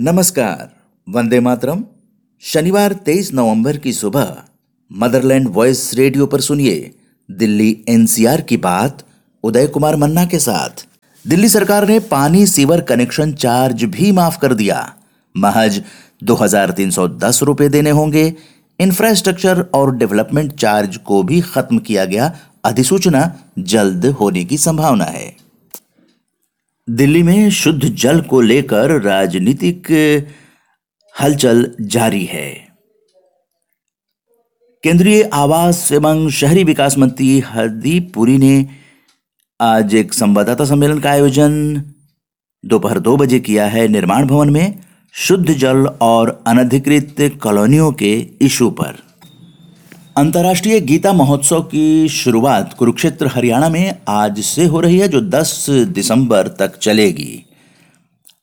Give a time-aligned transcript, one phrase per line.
[0.00, 0.70] नमस्कार,
[1.08, 1.84] वंदे मातरम।
[2.40, 4.36] शनिवार 23 नवंबर की सुबह
[4.92, 6.94] मदरलैंड वॉइस रेडियो पर सुनिए
[7.30, 9.02] दिल्ली एनसीआर की बात
[9.42, 10.86] उदय कुमार मन्ना के साथ।
[11.28, 14.94] दिल्ली सरकार ने पानी सीवर कनेक्शन चार्ज भी माफ़ कर दिया।
[15.36, 15.82] महज
[16.24, 18.34] 2310 रुपए देने होंगे।
[18.80, 25.37] इंफ्रास्ट्रक्चर और डेवलपमेंट चार्ज को भी खत्म किया गया। अधिसूचना जल्द होने की संभावना है।
[26.90, 29.86] दिल्ली में शुद्ध जल को लेकर राजनीतिक
[31.20, 32.68] हलचल जारी है।
[34.82, 38.68] केंद्रीय आवास एवं शहरी विकास मंत्री हरदीप पुरी ने
[39.60, 41.82] आज एक संवाददाता सम्मेलन का आयोजन
[42.64, 44.78] दोपहर दो बजे किया है। निर्माण भवन में
[45.12, 49.07] शुद्ध जल और अनधिकृत कॉलोनियों के इशू पर।
[50.18, 55.66] अंतर्राष्ट्रीय गीता महोत्सव की शुरुआत कुरुक्षेत्र, हरियाणा में आज से हो रही है, जो 10
[55.70, 57.44] दिसंबर तक चलेगी।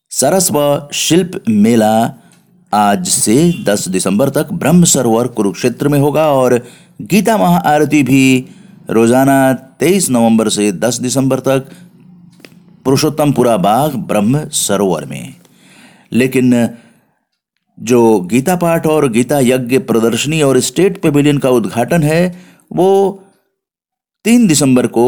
[0.10, 2.14] सरस व शिल्प मेला
[2.74, 6.56] आज से 10 दिसंबर तक ब्रह्म सरोवर कुरुक्षेत्र में होगा और
[7.02, 8.24] गीता महाआरती भी
[8.90, 9.38] रोज़ाना
[9.80, 11.70] 23 नवंबर से 10 दिसंबर तक
[12.86, 15.36] पुरुषोत्तमपुरा बाग ब्रह्म सरोवर में।
[16.12, 16.54] लेकिन
[17.80, 22.42] जो गीता पाठ और गीता यज्ञ प्रदर्शनी और स्टेट पेविलियन का उद्घाटन है,
[22.74, 23.24] वो
[24.26, 25.08] तीन दिसंबर को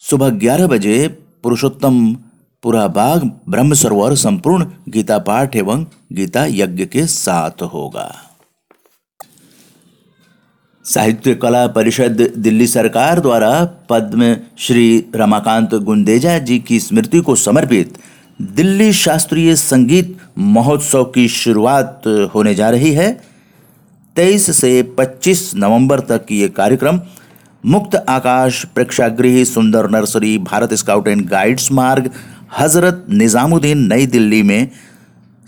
[0.00, 1.08] सुबह ग्यारह बजे
[1.42, 2.14] पुरुषोत्तम
[2.62, 8.14] पूरा बाग, ब्रह्म सरोवर संपूर्ण गीता पाठ एवं गीता यज्ञ के साथ होगा।
[10.84, 17.98] साहित्य कला परिषद दिल्ली सरकार द्वारा पद्म श्री रमाकांत गुंदेजा जी की स्मृति को समर्पित
[18.42, 22.02] दिल्ली शास्त्रीय संगीत महोत्सव की शुरुआत
[22.34, 23.10] होने जा रही है।
[24.16, 27.00] 23 से 25 नवंबर तक ये कार्यक्रम
[27.64, 32.10] मुक्त आकाश, प्रेक्षागृह, Sundar nursery, Bharat scout and guides Marg,
[32.58, 34.68] Hazrat Nizamuddin नई दिल्ली में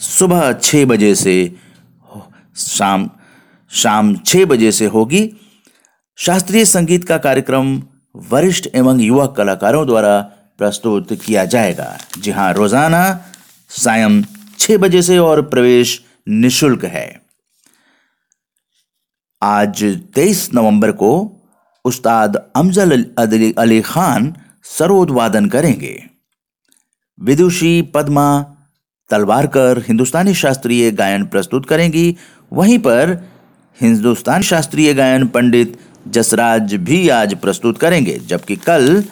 [0.01, 1.37] सुबह छः बजे से
[2.57, 3.09] शाम
[3.73, 5.29] शाम छः बजे से होगी।
[6.19, 7.81] शास्त्रीय संगीत का कार्यक्रम
[8.31, 10.19] वरिष्ठ एवं युवा कलाकारों द्वारा
[10.59, 13.03] प्रस्तुत किया जाएगा। जी हाँ रोज़ाना
[13.71, 14.23] सायं
[14.59, 17.21] छह बजे से और प्रवेश निशुल्क है।
[19.43, 19.83] आज
[20.15, 21.13] 23 नवंबर को
[21.85, 23.05] उस्ताद अमजल
[23.59, 24.35] अली खान
[24.65, 26.03] सरोदवादन करेंगे।
[27.19, 28.27] विदुषी पद्मा
[29.11, 32.17] तलवारकर हिंदुस्तानी शास्त्रीय गायन प्रस्तुत करेंगी।
[32.53, 33.13] वहीं पर
[33.81, 35.79] हिंदुस्तान शास्त्रीय गायन पंडित
[36.09, 39.05] जसराज भी आज प्रस्तुत करेंगे, जबकि कल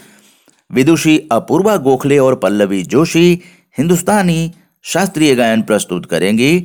[0.71, 3.41] विदुषी अपूर्वा गोखले और पल्लवी जोशी
[3.79, 4.53] हिंदुस्तानी
[4.85, 6.59] शास्त्रीय गायन प्रस्तुत करेंगी।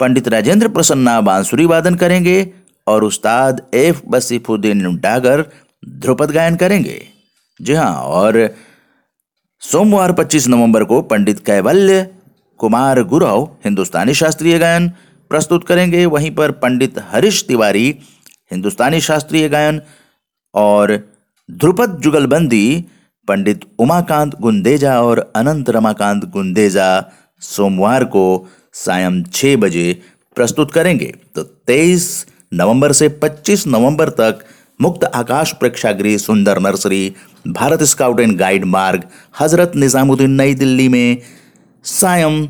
[0.00, 2.36] पंडित राजेंद्र प्रसन्ना बांसुरी वादन करेंगे
[2.86, 5.44] और उस्ताद एफ़ बसीफुद्दीन डागर
[5.82, 7.00] ध्रुपद गायन करेंगे।
[7.60, 8.38] जी हाँ और
[9.62, 12.08] सोमवार 25 नवंबर को पंडित कैवल्य
[12.60, 14.88] कुमार गुरव हिंदुस्तानी शास्त्रीय गायन
[15.30, 17.86] प्रस्तुत करेंगे। वहीं पर पंडित हरीश तिवारी
[18.52, 19.80] हिंदुस्तानी शास्त्रीय गायन
[20.54, 20.96] और
[21.48, 22.84] ध्रुपद जुगलबंदी,
[23.28, 26.88] पंडित उमाकांत गुंदेजा और अनंत रमाकांत गुंदेजा
[27.42, 30.02] सोमवार को सायं छह बजे
[30.36, 34.44] प्रस्तुत करेंगे। तो 23 नवंबर से 25 नवंबर तक
[34.80, 37.14] मुक्त आकाश प्रेक्षागृह Sundar nursery,
[37.48, 39.04] Bharat scout and guide Marg,
[39.40, 41.18] Hazrat Nizamuddin नई दिल्ली में
[41.84, 42.46] सायं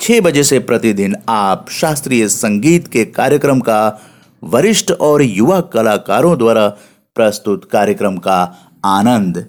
[0.00, 4.00] छह बजे से प्रतिदिन आप शास्त्रीय संगीत के कार्यक्रम का
[4.42, 6.68] वरिष्ठ और युवा कलाकारों द्वारा
[7.16, 8.38] प्रस्तुत कार्यक्रम का
[8.84, 9.44] आनंद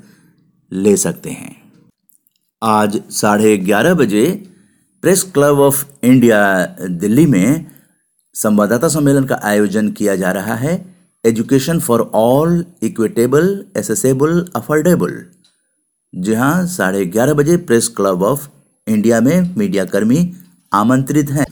[0.71, 1.55] ले सकते हैं।
[2.61, 4.25] आज साढ़े ग्यारह बजे
[5.05, 7.65] press club of India, Delhi में
[8.33, 10.95] संवाददाता सम्मेलन का आयोजन किया जा रहा है।
[11.25, 15.13] Education for all, equitable accessible affordable.
[16.15, 18.47] जी हाँ साढ़े ग्यारह बजे प्रेस क्लब ऑफ़
[18.87, 20.33] इंडिया में मीडिया कर्मी
[20.73, 21.45] आमंत्रित हैं।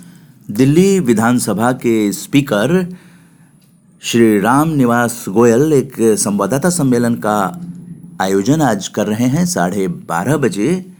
[0.52, 2.98] दिल्ली विधानसभा के स्पीकर
[4.02, 7.62] श्री राम निवास गोयल एक संवाददाता सम्मेलन का
[8.22, 10.93] आयोजन आज कर रहे हैं। साढ़े बारह बजे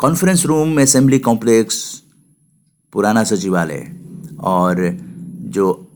[0.00, 1.76] कॉन्फ्रेंस रूम असेंबली कॉम्प्लेक्स
[2.92, 3.80] पुराना सचिवालय
[4.40, 4.98] और
[5.46, 5.88] जो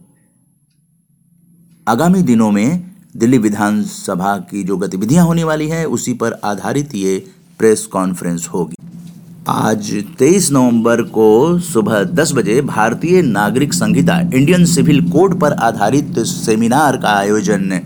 [1.89, 2.83] आगामी दिनों में
[3.17, 7.27] दिल्ली विधानसभा की जो गतिविधियाँ होने वाली हैं, उसी पर आधारित ये
[7.59, 8.77] प्रेस कॉन्फ्रेंस होगी।
[9.49, 16.19] आज 23 नवंबर को सुबह 10 बजे भारतीय नागरिक संहिता इंडियन सिविल कोड पर आधारित
[16.19, 17.81] सेमिनार का आयोजन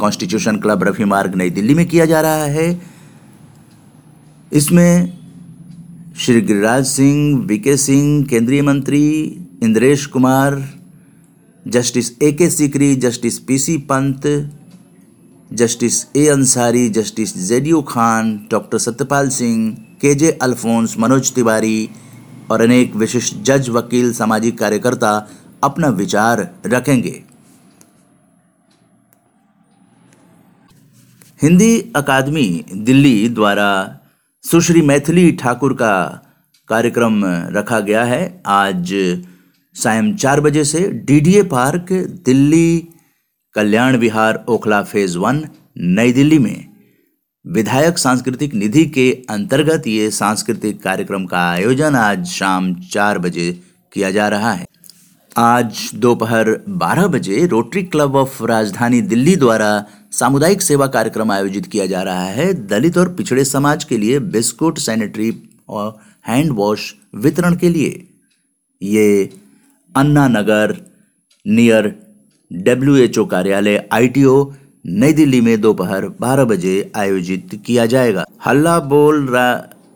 [0.00, 2.70] कॉन्स्टिट्यूशन क्लब रफी मार्ग नई दिल्ली में किया जा रहा है।
[4.52, 5.15] इसमें
[6.18, 9.22] श्री गिरिराज सिंह वीके सिंह, केंद्रीय मंत्री
[9.62, 10.54] Indresh Kumar,
[11.66, 14.22] justice A K Sikri, justice P C Pant,
[15.52, 19.70] justice A Ansari, justice JDU Khan, doctor Satyapal Singh,
[20.00, 21.90] K J Alphons, Manoj Tiwari
[22.50, 25.28] और अनेक विशिष्ट जज, वकील, सामाजिक कार्यकर्ता
[25.64, 27.22] अपना विचार रखेंगे।
[31.42, 34.00] हिंदी अकादमी दिल्ली द्वारा
[34.50, 36.22] सुश्री मैथिली ठाकुर का
[36.68, 38.92] कार्यक्रम रखा गया है। आज
[39.74, 41.86] सायं चार बजे से DDA park,
[42.26, 42.88] Delhi,
[43.54, 45.44] Kalyan Vihar, Okhla phase one,
[45.78, 46.66] नई दिल्ली में।
[47.46, 53.60] विधायक सांस्कृतिक निधि के अंतर्गत ये सांस्कृतिक कार्यक्रम का आयोजन आज शाम चार बजे
[53.92, 54.66] किया जा रहा है।
[55.36, 59.86] आज दोपहर 12 बजे रोटरी क्लब ऑफ़ राजधानी दिल्ली द्वारा
[60.18, 64.78] सामुदायिक सेवा कार्यक्रम आयोजित किया जा रहा है। दलित और पिछड़े समाज के लिए बिस्कुट,
[64.78, 65.32] सैनिटरी
[65.68, 65.98] और
[66.28, 68.06] हैंड वॉश वितरण के लिए।
[68.82, 69.30] ये
[69.94, 70.74] अन्ना नगर
[71.46, 71.94] नियर
[72.50, 74.52] डब्ल्यू कार्यालय, आईटीओ,
[74.86, 79.26] नई दिल्ली में दोपहर 12 बजे आयोजित किया जाएगा। हल्ला बोल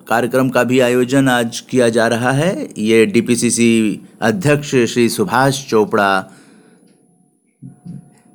[0.06, 6.30] कार्यक्रम का भी आयोजन आज किया जा रहा है। ये डीपीसीसी अध्यक्ष श्री सुभाष चोपड़ा,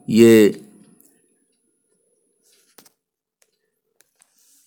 [0.07, 0.61] ये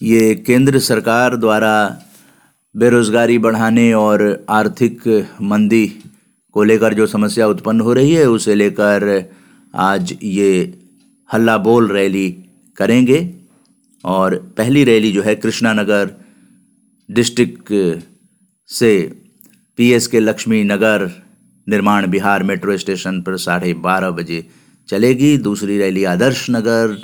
[0.02, 2.02] ये केंद्र सरकार द्वारा
[2.74, 5.06] बेरोजगारी बढ़ाने और आर्थिक
[5.42, 5.86] मंदी
[6.54, 9.30] को लेकर जो समस्या उत्पन्न हो रही है, उसे लेकर
[9.74, 10.74] आज ये
[11.32, 12.30] हल्ला बोल रैली
[12.76, 13.18] करेंगे।
[14.04, 16.14] और पहली रैली जो है कृष्णा नगर
[17.08, 17.72] डिस्ट्रिक्ट
[18.70, 18.94] से
[19.78, 21.10] पीएस के लक्ष्मी नगर
[21.66, 24.44] निर्माण बिहार मेट्रो स्टेशन पर साढ़े बारह बजे
[24.88, 26.98] चलेगी। दूसरी रैली आदर्श नगर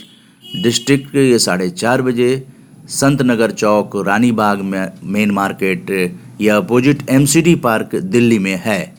[0.62, 2.46] डिस्ट्रिक्ट, ये साढ़े चार बजे
[2.84, 5.90] संत नगर चौक, रानीबाग में मेन मार्केट,
[6.40, 8.94] या अपोजिट एमसीडी पार्क दिल्ली में है।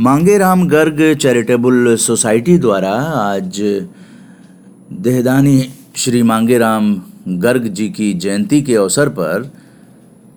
[0.00, 3.60] मांगेराम गर्ग चैरिटेबल सोसाइटी द्वारा आज
[4.92, 6.94] देहदानी श्री मांगेराम
[7.28, 9.50] गर्ग जी की जयंती के अवसर पर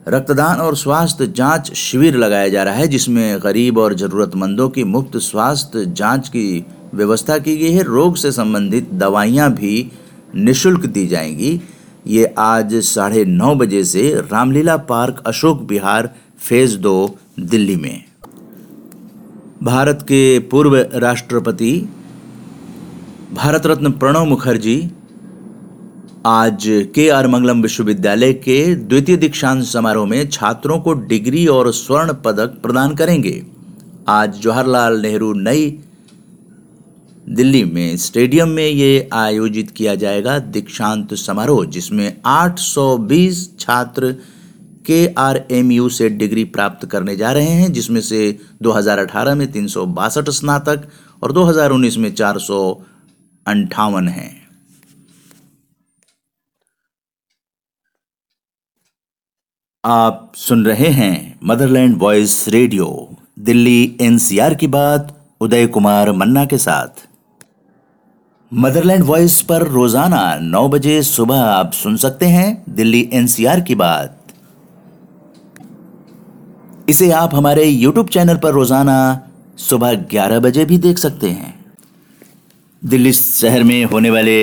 [0.07, 5.17] रक्तदान और स्वास्थ्य जाँच शिविर लगाया जा रहा है, जिसमें गरीब और ज़रूरतमंदों की मुफ़्त
[5.17, 9.91] स्वास्थ्य जाँच की व्यवस्था की गई है। रोग से संबंधित दवाइयाँ भी
[10.35, 11.61] निशुल्क दी जाएँगी।
[12.07, 18.03] ये आज साढ़े नौ बजे से रामलीला पार्क, अशोक विहार, फ़ेज़ दो, दिल्ली में।
[19.63, 21.89] भारत के पूर्व राष्ट्रपति
[23.33, 24.91] भारत रत्न प्रणब मुखर्जी,
[26.25, 26.63] आज
[26.95, 32.57] के आर मंगलम विश्वविद्यालय के द्वितीय दीक्षांत समारोह में छात्रों को डिग्री और स्वर्ण पदक
[32.63, 33.45] प्रदान करेंगे।
[34.07, 35.79] आज जवाहरलाल नेहरू नई
[37.27, 44.11] दिल्ली में स्टेडियम में ये आयोजित किया जाएगा दीक्षांत समारोह, जिसमें 820 छात्र
[44.85, 49.51] के आर एम यू से डिग्री प्राप्त करने जा रहे हैं, जिसमें से 2018 में
[49.51, 50.87] तीन सौ बासठ स्नातक
[51.23, 52.59] और 2019 में चार सौ
[53.47, 54.47] अंठावन हैं।
[59.83, 65.11] आप सुन रहे हैं motherland voice radio, Delhi NCR की बात,
[65.41, 67.07] उदय कुमार मन्ना के साथ।
[68.55, 74.33] मदरलैंड वॉइस पर रोज़ाना नौ बजे सुबह आप सुन सकते हैं दिल्ली एनसीआर की बात।
[76.89, 78.95] इसे आप हमारे यूट्यूब चैनल पर रोज़ाना
[79.59, 81.53] सुबह ग्यारह बजे भी देख सकते हैं।
[82.81, 84.37] दिल्ली शहर में होने वाले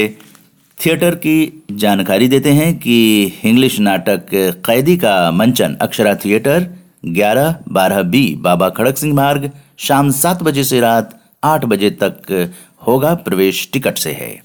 [0.78, 2.98] थिएटर की जानकारी देते हैं कि
[3.44, 4.26] इंग्लिश नाटक
[4.66, 6.69] कैदी का मंचन, अक्षरा थिएटर
[7.06, 12.50] 11 12 बी, बाबा खड़क सिंह मार्ग, शाम सात बजे से रात आठ बजे तक
[12.86, 14.43] होगा, प्रवेश टिकट से है।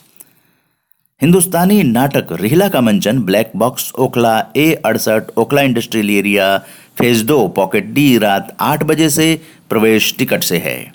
[1.22, 6.58] हिंदुस्तानी नाटक रिहला का मंचन, ब्लैक बॉक्स, ओखला, ए अड़सठ, ओखला इंडस्ट्रियल एरिया,
[6.98, 10.92] फ़ेज़ दो, पॉकेट डी, रात आठ बजे से प्रवेश टिकट से है।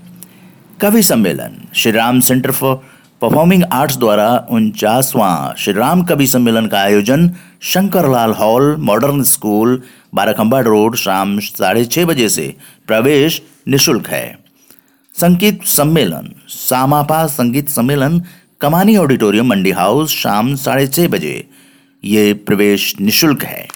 [0.81, 2.77] कवि सम्मेलन Shri Ram centre for
[3.21, 7.31] performing arts द्वारा उनचासवां श्री राम कवि सम्मेलन का आयोजन,
[7.63, 9.83] Shankarlal hall, modern school,
[10.15, 12.55] Barakhamba road, शाम साढ़े छः बजे से
[12.87, 14.42] प्रवेश निशुल्क है।
[15.15, 18.23] संगीत सम्मेलन, सामापा संगीत सम्मेलन,
[18.61, 21.49] कमानी ऑडिटोरियम, मंडी हाउस, शाम साढ़े छः बजे।
[22.05, 23.69] ये प्रवेश निशुल्क है।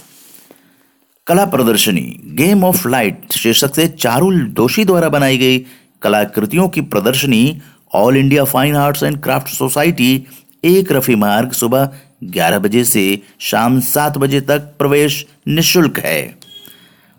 [1.26, 5.58] कला प्रदर्शनी गेम ऑफ़ लाइट शीर्षक से चारुल दोषी द्वारा बनाई गई
[6.02, 7.60] कलाकृतियों की प्रदर्शनी
[7.94, 10.26] all India fine arts and craft society
[10.64, 11.90] एक रफी मार्ग सुबह
[12.24, 16.45] 11 बजे से शाम सात बजे तक प्रवेश निशुल्क है।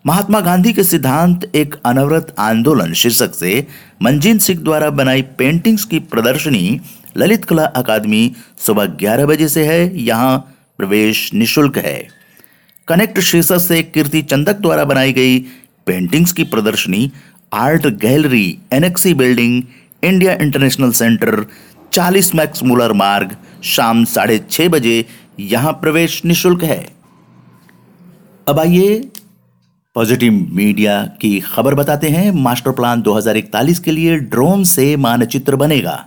[0.08, 3.66] महात्मा गांधी के सिद्धांत एक अनवरत आंदोलन शीर्षक से
[4.04, 6.80] मंजीत सिंह द्वारा बनाई पेंटिंग्स की प्रदर्शनी
[7.18, 8.22] ललित कला अकादमी
[8.66, 10.38] सुबह 11 बजे से है। यहाँ
[10.78, 12.08] प्रवेश निशुल्क है।
[12.88, 15.38] कनेक्ट शीर्षक से कीर्ति चंदक द्वारा बनाई गई
[15.88, 17.12] पेंटिंग्स की प्रदर्शनी
[17.56, 19.62] art gallery annexe building
[20.04, 21.46] India international centre
[21.94, 23.36] 40 Max Mueller Marg
[23.66, 25.04] शाम साढ़े छह बजे
[25.52, 26.84] यहाँ प्रवेश निशुल्क है।
[28.48, 29.00] अब आइए
[29.98, 36.06] पॉजिटिव मीडिया की खबर बताते हैं, मास्टर प्लान 2041 के लिए ड्रोन से मानचित्र बनेगा।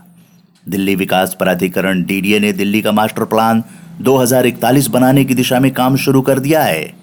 [0.69, 3.65] दिल्ली विकास प्राधिकरण डीडीए ने दिल्ली का मास्टर प्लान
[4.01, 6.95] 2041 बनाने की दिशा में काम शुरू कर दिया है।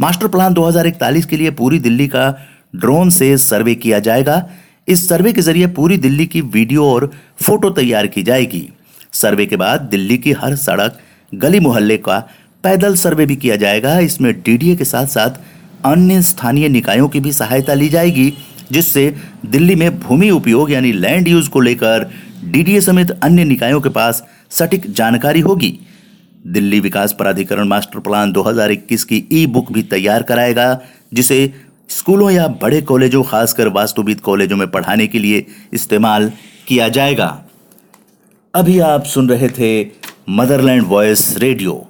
[0.00, 2.38] मास्टर प्लान 2041 के लिए पूरी दिल्ली का
[2.76, 4.48] ड्रोन से सर्वे किया जाएगा।
[4.88, 8.68] इस सर्वे के ज़रिए पूरी दिल्ली की वीडियो और फ़ोटो तैयार की जाएगी।
[9.12, 10.98] सर्वे के बाद दिल्ली की हर सड़क,
[11.34, 12.28] गली मोहल्ले का
[12.62, 15.30] पैदल सर्वे भी किया जाएगा। इसमें डीडीए के साथ साथ
[15.84, 18.32] अन्य स्थानीय निकायों की भी सहायता ली जाएगी,
[18.72, 19.14] जिससे
[19.46, 22.10] दिल्ली में भूमि उपयोग यानी लैंड यूज़ को लेकर
[22.44, 25.78] डीडीए समेत अन्य निकायों के पास सटीक जानकारी होगी।
[26.46, 30.80] दिल्ली विकास प्राधिकरण मास्टर प्लान 2021 की ई बुक भी तैयार कराएगा,
[31.14, 31.52] जिसे
[31.88, 36.32] स्कूलों या बड़े कॉलेजों, खासकर वास्तुविद कॉलेजों में पढ़ाने के लिए इस्तेमाल
[36.68, 37.44] किया जाएगा।
[38.54, 39.90] अभी आप सुन रहे थे
[40.28, 41.87] motherland voice radio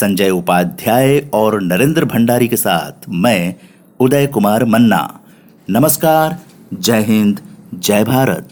[0.00, 3.54] Sanjay Upadhyay और नरेंद्र भंडारी के साथ मैं
[4.00, 5.20] उदय कुमार मन्ना।
[5.70, 6.38] नमस्कार,
[6.74, 7.40] जय हिंद,
[7.74, 8.48] जय भारत।